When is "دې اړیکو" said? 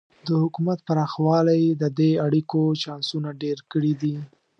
1.99-2.61